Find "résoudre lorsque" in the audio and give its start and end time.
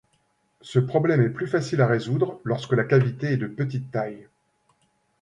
1.85-2.73